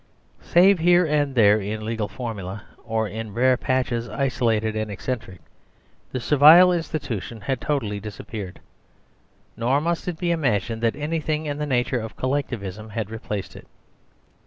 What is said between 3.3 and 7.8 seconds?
rare patches isolated and eccentric, the Servile Institution had